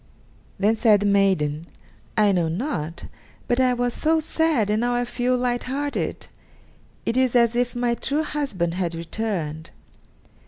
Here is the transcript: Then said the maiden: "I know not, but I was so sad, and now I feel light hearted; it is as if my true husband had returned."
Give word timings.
Then 0.57 0.75
said 0.77 1.01
the 1.01 1.05
maiden: 1.05 1.67
"I 2.17 2.31
know 2.31 2.47
not, 2.47 3.03
but 3.47 3.59
I 3.59 3.75
was 3.75 3.93
so 3.93 4.19
sad, 4.19 4.71
and 4.71 4.81
now 4.81 4.95
I 4.95 5.05
feel 5.05 5.37
light 5.37 5.65
hearted; 5.65 6.25
it 7.05 7.15
is 7.17 7.35
as 7.35 7.55
if 7.55 7.75
my 7.75 7.93
true 7.93 8.23
husband 8.23 8.73
had 8.73 8.95
returned." 8.95 9.69